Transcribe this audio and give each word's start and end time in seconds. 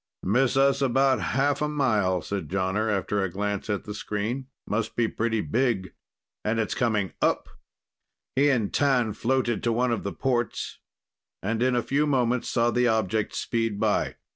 "Miss 0.23 0.57
us 0.57 0.81
about 0.81 1.21
half 1.21 1.61
a 1.61 1.67
mile," 1.67 2.23
said 2.23 2.49
Jonner 2.49 2.89
after 2.91 3.21
a 3.21 3.29
glance 3.29 3.69
at 3.69 3.83
the 3.83 3.93
screen. 3.93 4.47
"Must 4.65 4.95
be 4.95 5.07
pretty 5.07 5.41
big... 5.41 5.93
and 6.43 6.59
it's 6.59 6.73
coming 6.73 7.13
up!" 7.21 7.47
He 8.35 8.49
and 8.49 8.73
T'an 8.73 9.13
floated 9.13 9.61
to 9.61 9.71
one 9.71 9.91
of 9.91 10.01
the 10.01 10.11
ports, 10.11 10.79
and 11.43 11.61
in 11.61 11.75
a 11.75 11.83
few 11.83 12.07
moments 12.07 12.49
saw 12.49 12.71
the 12.71 12.87
object 12.87 13.35
speed 13.35 13.79
by. 13.79 14.15